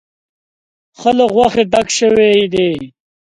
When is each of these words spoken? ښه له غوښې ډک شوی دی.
ښه 0.99 1.11
له 1.17 1.25
غوښې 1.33 1.63
ډک 1.71 1.87
شوی 1.97 2.33
دی. 2.53 2.71